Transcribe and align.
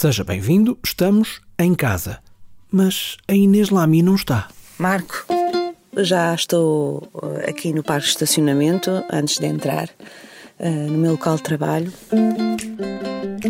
Seja 0.00 0.22
bem-vindo, 0.22 0.78
estamos 0.84 1.40
em 1.58 1.74
casa. 1.74 2.20
Mas 2.70 3.16
a 3.26 3.34
Inês 3.34 3.68
Lamy 3.68 4.00
não 4.00 4.14
está. 4.14 4.46
Marco, 4.78 5.26
já 5.96 6.32
estou 6.32 7.10
eh, 7.20 7.50
aqui 7.50 7.72
no 7.72 7.82
parque 7.82 8.04
de 8.04 8.10
estacionamento 8.10 9.02
antes 9.10 9.38
de 9.38 9.46
entrar 9.46 9.88
eh, 10.60 10.70
no 10.70 10.98
meu 10.98 11.10
local 11.10 11.34
de 11.34 11.42
trabalho. 11.42 11.92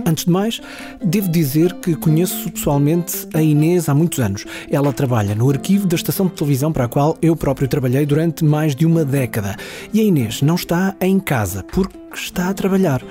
Antes 0.07 0.25
de 0.25 0.31
mais, 0.31 0.59
devo 1.05 1.29
dizer 1.29 1.75
que 1.81 1.95
conheço 1.95 2.51
pessoalmente 2.51 3.29
a 3.35 3.43
Inês 3.43 3.87
há 3.91 3.95
muitos 3.95 4.19
anos. 4.19 4.47
Ela 4.71 4.91
trabalha 4.91 5.35
no 5.35 5.51
arquivo 5.51 5.87
da 5.87 5.97
estação 5.97 6.29
de 6.29 6.33
televisão 6.33 6.73
para 6.73 6.87
a 6.87 6.89
qual 6.89 7.19
eu 7.21 7.37
próprio 7.37 7.69
trabalhei 7.69 8.07
durante 8.07 8.43
mais 8.43 8.75
de 8.75 8.87
uma 8.87 9.05
década. 9.05 9.55
E 9.93 10.01
a 10.01 10.03
Inês 10.03 10.41
não 10.41 10.55
está 10.55 10.97
em 10.99 11.21
casa 11.21 11.63
porque 11.63 11.99
está 12.15 12.49
a 12.49 12.55
trabalhar. 12.55 13.03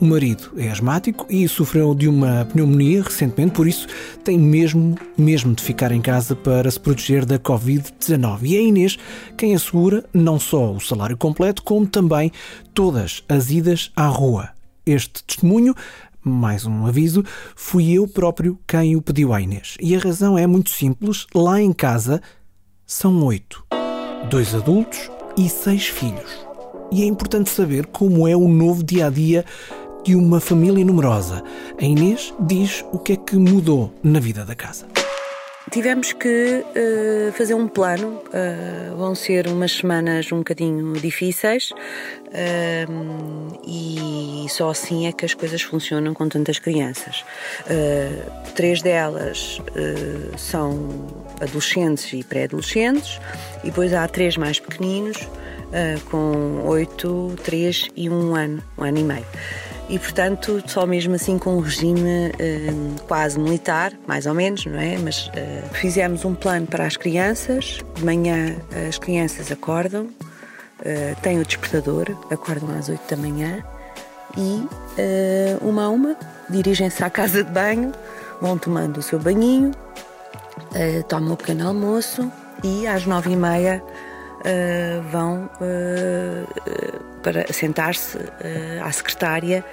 O 0.00 0.06
marido 0.06 0.50
é 0.56 0.70
asmático 0.70 1.26
e 1.28 1.46
sofreu 1.46 1.94
de 1.94 2.08
uma 2.08 2.46
pneumonia 2.46 3.02
recentemente, 3.02 3.52
por 3.52 3.68
isso 3.68 3.86
tem 4.24 4.38
mesmo, 4.38 4.94
mesmo 5.16 5.54
de 5.54 5.62
ficar 5.62 5.92
em 5.92 6.00
casa 6.00 6.34
para 6.34 6.70
se 6.70 6.80
proteger 6.80 7.26
da 7.26 7.38
Covid-19. 7.38 8.38
E 8.44 8.56
é 8.56 8.62
Inês 8.62 8.98
quem 9.36 9.54
assegura 9.54 10.02
não 10.14 10.40
só 10.40 10.72
o 10.72 10.80
salário 10.80 11.18
completo, 11.18 11.62
como 11.62 11.86
também 11.86 12.32
todas 12.72 13.22
as 13.28 13.50
idas 13.50 13.92
à 13.94 14.06
rua. 14.06 14.48
Este 14.86 15.22
testemunho 15.22 15.74
mais 16.24 16.64
um 16.64 16.86
aviso, 16.86 17.22
fui 17.54 17.92
eu 17.92 18.08
próprio 18.08 18.58
quem 18.66 18.96
o 18.96 19.02
pediu 19.02 19.34
à 19.34 19.40
Inês. 19.42 19.76
E 19.82 19.94
a 19.94 19.98
razão 19.98 20.38
é 20.38 20.46
muito 20.46 20.70
simples: 20.70 21.26
lá 21.34 21.60
em 21.60 21.74
casa 21.74 22.22
são 22.86 23.22
oito. 23.24 23.62
Dois 24.30 24.54
adultos 24.54 25.10
e 25.36 25.46
seis 25.46 25.88
filhos. 25.88 26.48
E 26.92 27.02
é 27.02 27.06
importante 27.06 27.50
saber 27.50 27.86
como 27.86 28.26
é 28.26 28.34
o 28.34 28.48
novo 28.48 28.82
dia 28.82 29.06
a 29.06 29.10
dia 29.10 29.44
de 30.04 30.14
uma 30.14 30.40
família 30.40 30.84
numerosa. 30.84 31.42
A 31.80 31.84
Inês 31.84 32.34
diz 32.40 32.84
o 32.92 32.98
que 32.98 33.12
é 33.12 33.16
que 33.16 33.36
mudou 33.36 33.92
na 34.02 34.20
vida 34.20 34.44
da 34.44 34.54
casa. 34.54 34.86
Tivemos 35.70 36.12
que 36.12 36.64
uh, 36.64 37.32
fazer 37.32 37.54
um 37.54 37.68
plano. 37.68 38.20
Uh, 38.26 38.96
vão 38.96 39.14
ser 39.14 39.46
umas 39.46 39.72
semanas 39.72 40.32
um 40.32 40.38
bocadinho 40.38 40.94
difíceis 40.94 41.70
uh, 41.70 43.60
e 43.64 44.46
só 44.48 44.70
assim 44.70 45.06
é 45.06 45.12
que 45.12 45.24
as 45.24 45.32
coisas 45.32 45.62
funcionam 45.62 46.12
com 46.12 46.28
tantas 46.28 46.58
crianças. 46.58 47.24
três 48.56 48.82
delas 48.82 49.60
são 50.36 51.06
adolescentes 51.40 52.12
e 52.12 52.24
pré-adolescentes, 52.24 53.20
e 53.62 53.66
depois 53.66 53.94
há 53.94 54.08
três 54.08 54.36
mais 54.36 54.58
pequeninos, 54.58 55.18
com 56.10 56.66
oito, 56.66 57.32
três 57.44 57.88
e 57.94 58.10
um 58.10 58.34
ano, 58.34 58.60
um 58.76 58.82
ano 58.82 58.98
e 58.98 59.04
meio 59.04 59.26
e, 59.90 59.98
portanto, 59.98 60.62
só 60.66 60.86
mesmo 60.86 61.16
assim 61.16 61.36
com 61.36 61.56
um 61.56 61.60
regime 61.60 62.28
uh, 62.28 63.02
quase 63.08 63.38
militar, 63.40 63.92
mais 64.06 64.24
ou 64.24 64.32
menos, 64.32 64.64
não 64.64 64.78
é? 64.78 64.96
Mas 64.96 65.26
uh, 65.26 65.74
fizemos 65.74 66.24
um 66.24 66.32
plano 66.32 66.64
para 66.64 66.86
as 66.86 66.96
crianças. 66.96 67.80
De 67.96 68.04
manhã 68.04 68.56
as 68.88 68.98
crianças 68.98 69.50
acordam, 69.50 70.04
uh, 70.04 71.20
têm 71.22 71.40
o 71.40 71.44
despertador, 71.44 72.06
acordam 72.30 72.70
às 72.78 72.88
8 72.88 73.00
da 73.10 73.16
manhã 73.16 73.64
e, 74.38 74.64
uma 75.60 75.86
a 75.86 75.88
uma, 75.88 76.16
dirigem-se 76.48 77.02
à 77.02 77.10
casa 77.10 77.42
de 77.42 77.50
banho, 77.50 77.90
vão 78.40 78.56
tomando 78.56 78.98
o 78.98 79.02
seu 79.02 79.18
banhinho, 79.18 79.72
tomam 81.08 81.32
o 81.32 81.36
pequeno 81.36 81.66
almoço 81.66 82.30
e 82.62 82.86
às 82.86 83.06
nove 83.06 83.32
e 83.32 83.36
meia 83.36 83.82
uh, 84.40 85.02
vão 85.10 85.50
uh, 85.60 86.89
para 87.22 87.52
sentar-se 87.52 88.18
à 88.84 88.90
secretária 88.92 89.64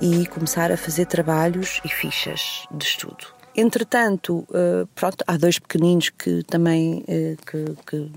e 0.00 0.26
começar 0.26 0.70
a 0.70 0.76
fazer 0.76 1.06
trabalhos 1.06 1.80
e 1.84 1.88
fichas 1.88 2.66
de 2.70 2.84
estudo. 2.84 3.26
Entretanto, 3.56 4.46
pronto, 4.94 5.24
há 5.26 5.36
dois 5.36 5.58
pequeninos 5.58 6.10
que 6.10 6.42
também 6.44 7.02
que, 7.46 7.74
que 7.86 8.10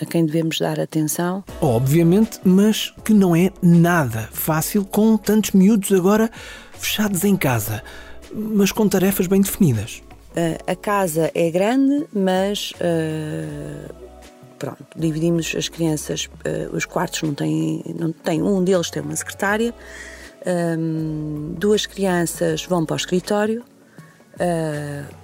a 0.00 0.04
quem 0.04 0.24
devemos 0.24 0.58
dar 0.58 0.78
atenção. 0.78 1.42
Obviamente, 1.60 2.40
mas 2.44 2.94
que 3.04 3.12
não 3.12 3.34
é 3.34 3.50
nada 3.62 4.28
fácil 4.32 4.84
com 4.84 5.16
tantos 5.16 5.52
miúdos 5.52 5.92
agora 5.92 6.30
fechados 6.72 7.24
em 7.24 7.36
casa, 7.36 7.82
mas 8.32 8.70
com 8.72 8.88
tarefas 8.88 9.26
bem 9.26 9.40
definidas. 9.40 10.02
a 10.66 10.76
casa 10.76 11.30
é 11.34 11.50
grande, 11.50 12.06
mas 12.12 12.72
uh, 12.72 14.07
Pronto, 14.58 14.84
dividimos 14.96 15.54
as 15.56 15.68
crianças, 15.68 16.26
uh, 16.26 16.74
os 16.74 16.84
quartos 16.84 17.22
não 17.22 17.32
têm, 17.32 17.82
não 17.96 18.10
têm, 18.10 18.42
um 18.42 18.62
deles 18.64 18.90
tem 18.90 19.00
uma 19.00 19.14
secretária, 19.14 19.72
um, 20.78 21.54
duas 21.56 21.86
crianças 21.86 22.64
vão 22.64 22.84
para 22.84 22.94
o 22.94 22.96
escritório 22.96 23.62
uh, 24.34 25.14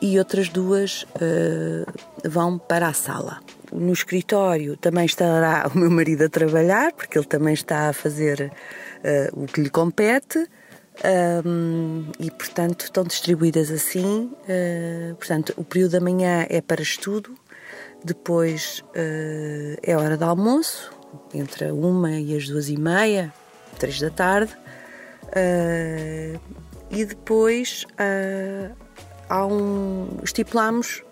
e 0.00 0.18
outras 0.18 0.48
duas 0.48 1.02
uh, 1.02 2.28
vão 2.28 2.58
para 2.58 2.88
a 2.88 2.92
sala. 2.92 3.40
No 3.70 3.92
escritório 3.92 4.76
também 4.76 5.04
estará 5.04 5.70
o 5.72 5.78
meu 5.78 5.90
marido 5.90 6.24
a 6.24 6.28
trabalhar, 6.28 6.92
porque 6.92 7.16
ele 7.16 7.26
também 7.26 7.54
está 7.54 7.88
a 7.88 7.92
fazer 7.92 8.52
o 9.32 9.46
que 9.46 9.60
lhe 9.60 9.70
compete. 9.70 10.46
Um, 11.44 12.04
e 12.20 12.30
portanto 12.30 12.82
estão 12.84 13.02
distribuídas 13.02 13.70
assim. 13.70 14.30
Portanto, 15.16 15.54
o 15.56 15.64
período 15.64 15.92
da 15.92 16.00
manhã 16.00 16.46
é 16.50 16.60
para 16.60 16.82
estudo, 16.82 17.34
depois 18.04 18.82
uh, 18.90 19.78
é 19.82 19.96
hora 19.96 20.16
de 20.16 20.24
almoço, 20.24 20.92
entre 21.32 21.66
a 21.66 21.74
uma 21.74 22.12
e 22.12 22.36
as 22.36 22.48
duas 22.48 22.68
e 22.68 22.78
meia, 22.78 23.32
três 23.78 24.00
da 24.00 24.10
tarde. 24.10 24.52
Uh, 25.28 26.40
e 26.90 27.04
depois 27.04 27.86
uh, 27.92 28.74
há 29.28 29.46
um, 29.46 30.08
estipulamos 30.22 31.02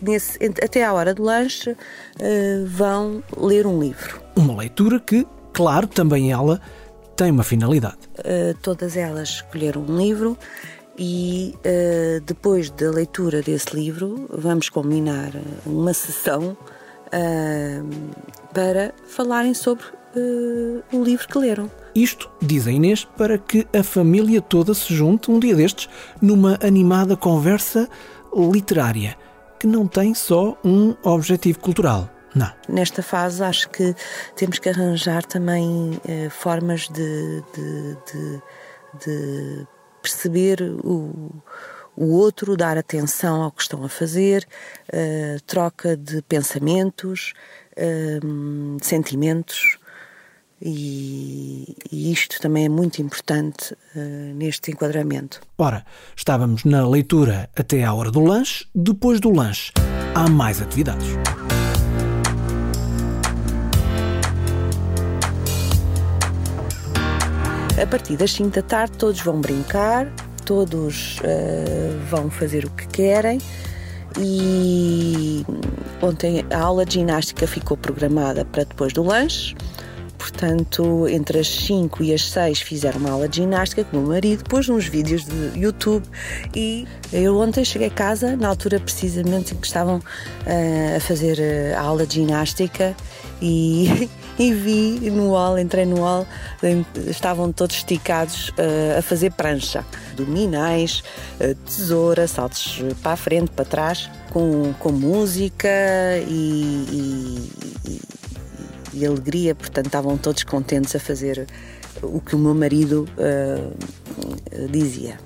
nesse, 0.00 0.38
até 0.62 0.84
à 0.84 0.92
hora 0.92 1.12
do 1.12 1.24
lanche 1.24 1.76
vão 2.68 3.20
ler 3.36 3.66
um 3.66 3.80
livro. 3.80 4.22
Uma 4.36 4.56
leitura 4.58 5.00
que, 5.00 5.26
claro, 5.52 5.88
também 5.88 6.30
ela 6.30 6.60
tem 7.16 7.32
uma 7.32 7.42
finalidade. 7.42 7.98
todas 8.62 8.96
elas 8.96 9.28
escolheram 9.28 9.82
um 9.82 9.96
livro 9.96 10.38
e 10.98 11.54
uh, 11.58 12.20
depois 12.22 12.70
da 12.70 12.90
leitura 12.90 13.42
desse 13.42 13.74
livro 13.74 14.26
vamos 14.30 14.68
combinar 14.68 15.30
uma 15.64 15.92
sessão 15.92 16.56
uh, 17.06 18.14
para 18.52 18.94
falarem 19.06 19.52
sobre 19.52 19.84
uh, 19.84 20.82
o 20.92 21.02
livro 21.02 21.28
que 21.28 21.38
leram. 21.38 21.70
Isto, 21.94 22.30
diz 22.40 22.66
a 22.66 22.70
Inês, 22.70 23.04
para 23.04 23.38
que 23.38 23.66
a 23.76 23.82
família 23.82 24.40
toda 24.40 24.74
se 24.74 24.94
junte 24.94 25.30
um 25.30 25.38
dia 25.38 25.54
destes 25.54 25.88
numa 26.20 26.58
animada 26.62 27.16
conversa 27.16 27.88
literária 28.34 29.16
que 29.58 29.66
não 29.66 29.86
tem 29.86 30.14
só 30.14 30.56
um 30.62 30.94
objetivo 31.02 31.58
cultural. 31.58 32.10
Não. 32.34 32.52
Nesta 32.68 33.02
fase 33.02 33.42
acho 33.42 33.70
que 33.70 33.94
temos 34.34 34.58
que 34.58 34.68
arranjar 34.68 35.24
também 35.24 35.98
formas 36.28 36.86
de, 36.88 37.42
de, 37.54 37.96
de, 38.12 38.42
de 39.02 39.66
perceber 40.06 40.62
o, 40.84 41.30
o 41.96 42.12
outro, 42.12 42.56
dar 42.56 42.78
atenção 42.78 43.42
ao 43.42 43.50
que 43.50 43.62
estão 43.62 43.84
a 43.84 43.88
fazer, 43.88 44.46
uh, 44.88 45.40
troca 45.46 45.96
de 45.96 46.22
pensamentos, 46.22 47.32
uh, 47.72 48.76
sentimentos. 48.82 49.78
E, 50.62 51.76
e, 51.92 52.10
isto 52.10 52.40
também 52.40 52.64
é 52.64 52.68
muito 52.68 53.02
importante 53.02 53.74
uh, 53.74 54.34
neste 54.34 54.70
enquadramento. 54.70 55.42
Ora, 55.58 55.84
estávamos 56.16 56.64
na 56.64 56.88
leitura 56.88 57.50
até 57.54 57.84
à 57.84 57.92
hora 57.92 58.10
do 58.10 58.20
lanche. 58.20 58.66
Depois 58.74 59.20
do 59.20 59.30
lanche, 59.30 59.70
há 60.14 60.30
mais 60.30 60.62
atividades. 60.62 61.08
A 67.80 67.86
partir 67.86 68.16
das 68.16 68.32
5 68.32 68.50
da 68.50 68.62
tarde, 68.62 68.96
todos 68.96 69.20
vão 69.20 69.38
brincar, 69.38 70.10
todos 70.46 71.18
uh, 71.18 71.98
vão 72.08 72.30
fazer 72.30 72.64
o 72.64 72.70
que 72.70 72.86
querem. 72.88 73.38
E 74.18 75.44
ontem 76.00 76.42
a 76.50 76.58
aula 76.58 76.86
de 76.86 76.94
ginástica 76.94 77.46
ficou 77.46 77.76
programada 77.76 78.46
para 78.46 78.64
depois 78.64 78.94
do 78.94 79.02
lanche. 79.02 79.54
Portanto, 80.16 81.06
entre 81.08 81.38
as 81.38 81.48
5 81.48 82.02
e 82.02 82.14
as 82.14 82.30
6 82.30 82.60
fizeram 82.60 82.98
uma 82.98 83.10
aula 83.10 83.28
de 83.28 83.36
ginástica 83.36 83.84
com 83.84 83.98
o 83.98 84.00
meu 84.00 84.08
marido, 84.10 84.42
depois 84.42 84.68
uns 84.68 84.86
vídeos 84.86 85.24
de 85.24 85.60
YouTube 85.60 86.04
e 86.54 86.86
eu 87.12 87.36
ontem 87.38 87.64
cheguei 87.64 87.88
a 87.88 87.90
casa, 87.90 88.36
na 88.36 88.48
altura 88.48 88.80
precisamente 88.80 89.54
em 89.54 89.56
que 89.58 89.66
estavam 89.66 89.98
uh, 89.98 90.96
a 90.96 91.00
fazer 91.00 91.38
eh, 91.38 91.74
a 91.76 91.80
aula 91.82 92.06
de 92.06 92.14
ginástica 92.14 92.96
e, 93.40 94.08
e 94.38 94.52
vi 94.52 95.10
no 95.10 95.32
hall, 95.32 95.58
entrei 95.58 95.86
no 95.86 96.02
hall, 96.02 96.26
estavam 97.08 97.52
todos 97.52 97.76
esticados 97.76 98.50
uh, 98.50 98.98
a 98.98 99.02
fazer 99.02 99.32
prancha. 99.32 99.84
Dominais, 100.14 101.02
uh, 101.40 101.54
tesoura, 101.54 102.26
saltos 102.26 102.82
para 103.02 103.12
a 103.12 103.16
frente, 103.16 103.50
para 103.50 103.64
trás, 103.64 104.10
com, 104.30 104.74
com 104.78 104.92
música 104.92 105.68
e, 106.28 106.86
e, 106.90 107.52
e, 107.88 108.00
e 108.94 109.06
alegria, 109.06 109.54
portanto 109.54 109.86
estavam 109.86 110.16
todos 110.16 110.44
contentes 110.44 110.94
a 110.94 111.00
fazer 111.00 111.46
o 112.02 112.20
que 112.20 112.36
o 112.36 112.38
meu 112.38 112.54
marido 112.54 113.08
uh, 113.16 114.68
dizia. 114.70 115.18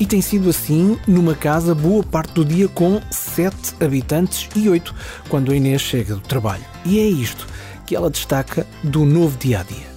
E 0.00 0.06
tem 0.06 0.20
sido 0.20 0.48
assim 0.48 0.96
numa 1.08 1.34
casa 1.34 1.74
boa 1.74 2.04
parte 2.04 2.34
do 2.34 2.44
dia 2.44 2.68
com 2.68 3.00
sete 3.10 3.74
habitantes 3.82 4.48
e 4.54 4.68
oito 4.68 4.94
quando 5.28 5.50
a 5.50 5.56
Inês 5.56 5.82
chega 5.82 6.14
do 6.14 6.20
trabalho. 6.20 6.64
E 6.84 7.00
é 7.00 7.06
isto 7.06 7.48
que 7.84 7.96
ela 7.96 8.08
destaca 8.08 8.64
do 8.84 9.04
novo 9.04 9.36
dia 9.36 9.60
a 9.60 9.62
dia. 9.64 9.88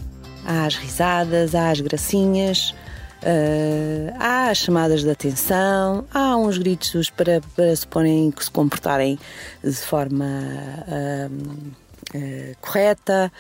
Há 0.44 0.66
as 0.66 0.76
risadas, 0.76 1.54
há 1.54 1.70
as 1.70 1.82
gracinhas, 1.82 2.74
uh, 3.22 4.16
há 4.18 4.50
as 4.50 4.58
chamadas 4.58 5.04
de 5.04 5.10
atenção, 5.12 6.04
há 6.12 6.36
uns 6.36 6.58
gritos 6.58 7.12
para, 7.12 7.40
para 7.56 7.76
se 7.76 7.86
porem, 7.86 8.34
se 8.40 8.50
comportarem 8.50 9.20
de 9.64 9.72
forma 9.72 10.26
uh, 10.88 11.32
uh, 12.18 12.56
correta. 12.60 13.32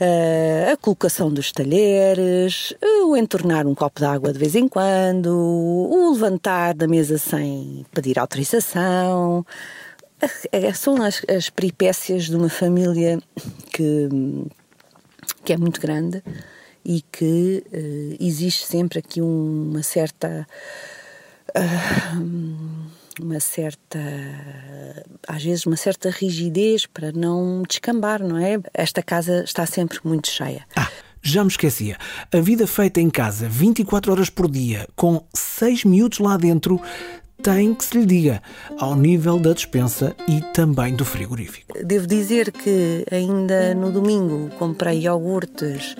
Uh, 0.00 0.72
a 0.72 0.76
colocação 0.76 1.28
dos 1.28 1.50
talheres, 1.50 2.72
o 3.04 3.16
entornar 3.16 3.66
um 3.66 3.74
copo 3.74 3.98
de 3.98 4.06
água 4.06 4.32
de 4.32 4.38
vez 4.38 4.54
em 4.54 4.68
quando, 4.68 5.26
o 5.26 6.12
levantar 6.12 6.72
da 6.72 6.86
mesa 6.86 7.18
sem 7.18 7.84
pedir 7.92 8.16
autorização. 8.16 9.44
Uh, 10.22 10.74
são 10.74 11.02
as, 11.02 11.20
as 11.28 11.50
peripécias 11.50 12.26
de 12.26 12.36
uma 12.36 12.48
família 12.48 13.18
que, 13.72 14.08
que 15.44 15.52
é 15.52 15.56
muito 15.56 15.80
grande 15.80 16.22
e 16.84 17.02
que 17.02 17.64
uh, 17.66 18.16
existe 18.24 18.66
sempre 18.66 19.00
aqui 19.00 19.20
uma 19.20 19.82
certa. 19.82 20.46
Uh, 21.56 22.97
uma 23.20 23.40
certa, 23.40 23.98
às 25.26 25.42
vezes, 25.42 25.66
uma 25.66 25.76
certa 25.76 26.10
rigidez 26.10 26.86
para 26.86 27.12
não 27.12 27.62
descambar, 27.68 28.22
não 28.22 28.36
é? 28.36 28.58
Esta 28.74 29.02
casa 29.02 29.44
está 29.44 29.66
sempre 29.66 29.98
muito 30.04 30.28
cheia. 30.28 30.64
Ah, 30.76 30.90
já 31.22 31.42
me 31.42 31.50
esquecia. 31.50 31.96
A 32.32 32.40
vida 32.40 32.66
feita 32.66 33.00
em 33.00 33.10
casa 33.10 33.48
24 33.48 34.12
horas 34.12 34.30
por 34.30 34.50
dia, 34.50 34.88
com 34.94 35.24
6 35.34 35.84
minutos 35.84 36.18
lá 36.18 36.36
dentro, 36.36 36.80
tem 37.42 37.72
que 37.72 37.84
se 37.84 37.98
lhe 37.98 38.06
diga, 38.06 38.42
ao 38.78 38.96
nível 38.96 39.38
da 39.38 39.52
despensa 39.52 40.14
e 40.26 40.40
também 40.52 40.94
do 40.94 41.04
frigorífico. 41.04 41.72
Devo 41.84 42.06
dizer 42.06 42.50
que 42.50 43.04
ainda 43.10 43.74
no 43.74 43.92
domingo 43.92 44.50
comprei 44.58 45.00
iogurtes 45.00 45.94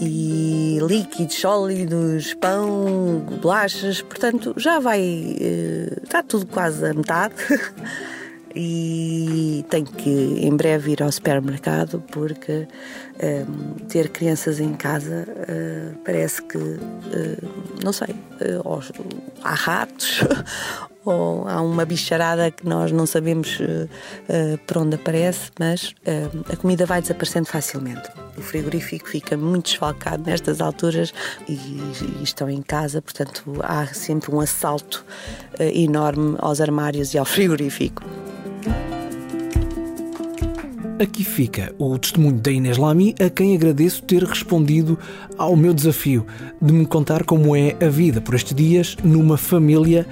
e 0.00 0.78
líquidos 0.80 1.36
sólidos, 1.36 2.34
pão, 2.34 3.22
bolachas, 3.42 4.00
portanto 4.00 4.54
já 4.56 4.78
vai. 4.80 5.36
Eh, 5.38 5.98
está 6.02 6.22
tudo 6.22 6.46
quase 6.46 6.86
a 6.86 6.94
metade. 6.94 7.34
e 8.54 9.64
tenho 9.70 9.86
que 9.86 10.10
em 10.10 10.56
breve 10.56 10.92
ir 10.92 11.02
ao 11.02 11.12
supermercado 11.12 12.02
porque 12.10 12.52
um, 12.52 12.66
ehm, 13.20 13.86
ter 13.88 14.08
crianças 14.08 14.58
em 14.58 14.74
casa 14.74 15.24
uh, 15.28 15.98
parece 16.04 16.42
que, 16.42 16.58
uh, 16.58 16.80
não 17.84 17.92
sei, 17.92 18.08
uh, 18.08 18.80
há 19.44 19.54
ratos 19.54 20.24
ou 21.04 21.48
há 21.48 21.60
uma 21.60 21.84
bicharada 21.84 22.50
que 22.50 22.66
nós 22.66 22.92
não 22.92 23.06
sabemos 23.06 23.58
por 24.66 24.78
onde 24.78 24.96
aparece, 24.96 25.50
mas 25.58 25.94
a 26.52 26.56
comida 26.56 26.84
vai 26.86 27.00
desaparecendo 27.00 27.46
facilmente. 27.46 28.08
O 28.36 28.42
frigorífico 28.42 29.08
fica 29.08 29.36
muito 29.36 29.66
desfalcado 29.66 30.24
nestas 30.24 30.60
alturas 30.60 31.12
e, 31.48 31.52
e 31.52 32.22
estão 32.22 32.48
em 32.48 32.62
casa, 32.62 33.00
portanto 33.00 33.42
há 33.62 33.86
sempre 33.86 34.34
um 34.34 34.40
assalto 34.40 35.04
enorme 35.58 36.36
aos 36.38 36.60
armários 36.60 37.14
e 37.14 37.18
ao 37.18 37.24
frigorífico. 37.24 38.02
Aqui 41.00 41.24
fica 41.24 41.74
o 41.78 41.98
testemunho 41.98 42.38
da 42.38 42.50
Inês 42.50 42.76
Lamy, 42.76 43.14
a 43.18 43.30
quem 43.30 43.56
agradeço 43.56 44.02
ter 44.02 44.22
respondido 44.22 44.98
ao 45.38 45.56
meu 45.56 45.72
desafio 45.72 46.26
de 46.60 46.74
me 46.74 46.84
contar 46.84 47.24
como 47.24 47.56
é 47.56 47.74
a 47.82 47.88
vida 47.88 48.20
por 48.20 48.34
estes 48.34 48.54
dias 48.54 48.96
numa 49.02 49.38
família 49.38 50.06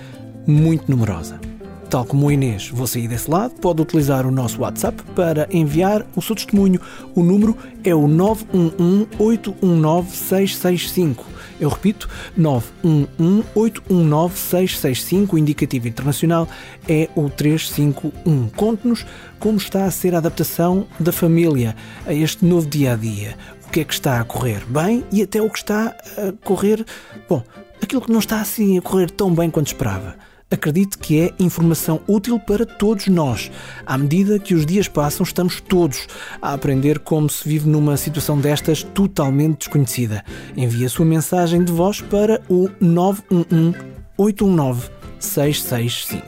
muito 0.51 0.91
numerosa. 0.91 1.41
Tal 1.89 2.05
como 2.05 2.29
a 2.29 2.33
Inês, 2.33 2.69
vou 2.69 2.87
sair 2.87 3.09
desse 3.09 3.31
lado, 3.31 3.55
pode 3.61 3.81
utilizar 3.81 4.27
o 4.27 4.31
nosso 4.31 4.61
WhatsApp 4.61 5.03
para 5.15 5.49
enviar 5.51 6.07
o 6.15 6.21
seu 6.21 6.35
testemunho. 6.35 6.81
O 7.15 7.23
número 7.23 7.57
é 7.83 7.95
o 7.95 8.07
911 8.07 9.09
819 9.19 10.11
665 10.11 11.39
eu 11.61 11.69
repito, 11.69 12.09
911-819-665, 12.39 15.33
o 15.33 15.39
indicativo 15.39 15.89
internacional 15.89 16.49
é 16.89 17.09
o 17.17 17.29
351. 17.29 18.49
Conte-nos 18.51 19.05
como 19.39 19.59
está 19.59 19.85
a 19.85 19.91
ser 19.91 20.15
a 20.15 20.19
adaptação 20.19 20.87
da 21.01 21.11
família 21.11 21.75
a 22.07 22.15
este 22.15 22.45
novo 22.45 22.69
dia 22.69 22.93
a 22.93 22.97
dia. 22.97 23.37
O 23.67 23.71
que 23.71 23.81
é 23.81 23.85
que 23.85 23.93
está 23.93 24.21
a 24.21 24.25
correr 24.25 24.65
bem 24.67 25.05
e 25.13 25.21
até 25.23 25.43
o 25.43 25.51
que 25.51 25.59
está 25.59 25.97
a 26.17 26.33
correr, 26.45 26.87
bom, 27.29 27.43
aquilo 27.83 28.03
que 28.03 28.13
não 28.13 28.21
está 28.21 28.41
assim 28.41 28.79
a 28.79 28.83
correr 28.83 29.11
tão 29.11 29.35
bem 29.35 29.51
quanto 29.51 29.67
esperava. 29.67 30.15
Acredito 30.51 30.99
que 30.99 31.21
é 31.21 31.35
informação 31.39 32.01
útil 32.09 32.41
para 32.41 32.65
todos 32.65 33.07
nós. 33.09 33.51
À 33.85 33.99
medida 33.99 34.39
que 34.39 34.55
os 34.55 34.65
dias 34.65 34.89
passam, 34.89 35.23
estamos 35.23 35.61
todos 35.61 36.07
a 36.41 36.55
aprender 36.55 37.01
como 37.01 37.29
se 37.29 37.47
vive 37.47 37.69
numa 37.69 37.99
situação 37.99 38.41
destas 38.41 38.83
totalmente 38.83 39.59
desconhecida. 39.59 40.25
Envie 40.57 40.87
a 40.87 40.89
sua 40.89 41.05
mensagem 41.05 41.63
de 41.63 41.71
voz 41.71 42.01
para 42.01 42.41
o 42.49 42.71
911 42.81 43.77
819 44.17 44.91
665. 45.21 46.27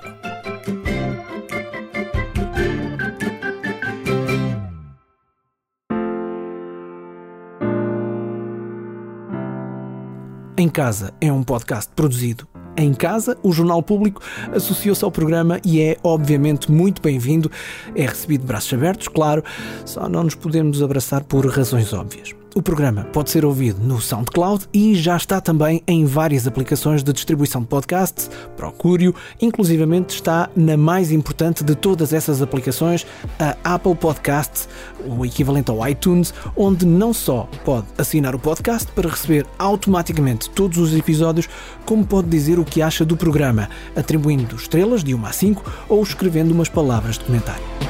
Em 10.58 10.68
Casa 10.68 11.14
é 11.22 11.32
um 11.32 11.42
podcast 11.42 11.90
produzido 11.96 12.46
em 12.82 12.94
casa. 12.94 13.36
O 13.42 13.52
Jornal 13.52 13.82
Público 13.82 14.22
associou-se 14.54 15.04
ao 15.04 15.10
programa 15.10 15.60
e 15.64 15.80
é, 15.80 15.96
obviamente, 16.02 16.70
muito 16.70 17.00
bem-vindo. 17.02 17.50
É 17.94 18.06
recebido 18.06 18.42
de 18.42 18.46
braços 18.46 18.72
abertos, 18.72 19.08
claro, 19.08 19.42
só 19.84 20.08
não 20.08 20.24
nos 20.24 20.34
podemos 20.34 20.82
abraçar 20.82 21.24
por 21.24 21.46
razões 21.46 21.92
óbvias. 21.92 22.39
O 22.52 22.60
programa 22.60 23.04
pode 23.12 23.30
ser 23.30 23.44
ouvido 23.44 23.80
no 23.80 24.00
SoundCloud 24.00 24.66
e 24.74 24.96
já 24.96 25.16
está 25.16 25.40
também 25.40 25.82
em 25.86 26.04
várias 26.04 26.48
aplicações 26.48 27.00
de 27.00 27.12
distribuição 27.12 27.60
de 27.60 27.68
podcasts. 27.68 28.28
Procure-o, 28.56 29.14
inclusivamente 29.40 30.16
está 30.16 30.50
na 30.56 30.76
mais 30.76 31.12
importante 31.12 31.62
de 31.62 31.76
todas 31.76 32.12
essas 32.12 32.42
aplicações, 32.42 33.06
a 33.38 33.74
Apple 33.74 33.94
Podcasts, 33.94 34.68
o 35.06 35.24
equivalente 35.24 35.70
ao 35.70 35.88
iTunes, 35.88 36.34
onde 36.56 36.84
não 36.84 37.14
só 37.14 37.48
pode 37.64 37.86
assinar 37.96 38.34
o 38.34 38.38
podcast 38.38 38.90
para 38.92 39.08
receber 39.08 39.46
automaticamente 39.56 40.50
todos 40.50 40.78
os 40.78 40.92
episódios, 40.92 41.48
como 41.86 42.04
pode 42.04 42.28
dizer 42.28 42.58
o 42.58 42.64
que 42.64 42.82
acha 42.82 43.04
do 43.04 43.16
programa, 43.16 43.68
atribuindo 43.94 44.56
estrelas 44.56 45.04
de 45.04 45.14
1 45.14 45.24
a 45.24 45.32
5 45.32 45.72
ou 45.88 46.02
escrevendo 46.02 46.50
umas 46.50 46.68
palavras 46.68 47.16
de 47.16 47.24
comentário. 47.24 47.89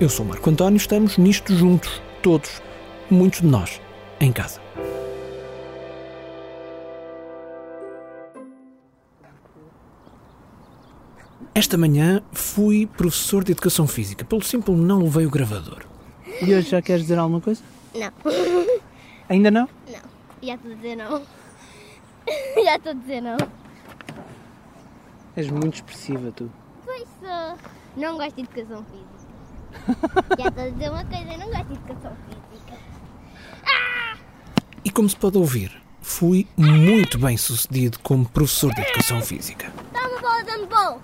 Eu 0.00 0.08
sou 0.08 0.24
Marco 0.24 0.48
António, 0.48 0.76
estamos 0.76 1.18
nisto 1.18 1.52
juntos, 1.52 2.00
todos, 2.22 2.62
muitos 3.10 3.40
de 3.40 3.48
nós, 3.48 3.80
em 4.20 4.30
casa. 4.30 4.60
Esta 11.52 11.76
manhã 11.76 12.22
fui 12.30 12.86
professor 12.86 13.42
de 13.42 13.50
Educação 13.50 13.88
Física, 13.88 14.24
pelo 14.24 14.40
simples 14.44 14.78
não 14.78 15.02
levei 15.02 15.26
o 15.26 15.30
gravador. 15.30 15.84
E 16.40 16.54
hoje 16.54 16.70
já 16.70 16.80
queres 16.80 17.02
dizer 17.02 17.18
alguma 17.18 17.40
coisa? 17.40 17.60
Não. 17.92 18.12
Ainda 19.28 19.50
não? 19.50 19.68
Não. 19.88 20.00
Já 20.40 20.54
estou 20.54 20.70
a 20.70 20.74
dizer 20.76 20.96
não. 20.96 21.22
Já 22.64 22.76
estou 22.76 22.92
a 22.92 22.94
dizer 22.94 23.20
não. 23.20 23.36
És 25.34 25.50
muito 25.50 25.74
expressiva, 25.74 26.30
tu. 26.30 26.48
Pois 26.84 27.08
sou. 27.18 27.58
Não 27.96 28.16
gosto 28.16 28.36
de 28.36 28.42
Educação 28.42 28.84
Física. 28.84 29.17
Já 30.38 30.48
estou 30.48 30.64
a 30.64 30.68
dizer 30.70 30.90
uma 30.90 31.04
coisa, 31.04 31.32
eu 31.32 31.38
não 31.38 31.46
gosto 31.46 31.64
de 31.66 31.72
educação 31.74 32.12
física. 32.28 32.74
Ah! 33.66 34.16
E 34.84 34.90
como 34.90 35.08
se 35.08 35.16
pode 35.16 35.38
ouvir, 35.38 35.82
fui 36.00 36.46
muito 36.56 37.18
bem 37.18 37.36
sucedido 37.36 37.98
como 38.00 38.28
professor 38.28 38.72
de 38.74 38.80
educação 38.80 39.20
física. 39.20 39.72
Dá 39.92 40.08
uma 40.08 40.20
bola, 40.20 40.44
dá-me 40.44 40.66
bola. 40.66 41.00